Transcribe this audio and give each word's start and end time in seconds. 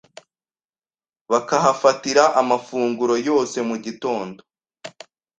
bakahafatira 1.31 2.23
amafunguro 2.41 3.15
yose 3.29 3.57
mu 3.69 3.75
gitondo 3.85 4.41